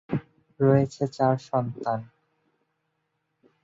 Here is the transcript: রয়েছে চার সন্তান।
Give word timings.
রয়েছে 0.59 1.03
চার 1.07 1.35
সন্তান। 1.49 1.99